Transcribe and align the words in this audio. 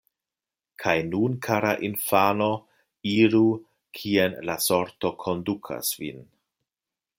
Kaj 0.83 0.93
nun, 1.09 1.35
kara 1.47 1.73
infano, 1.89 2.47
iru 3.11 3.43
kien 3.99 4.41
la 4.51 4.57
sorto 4.69 5.15
kondukas 5.27 5.95
vin. 6.01 6.27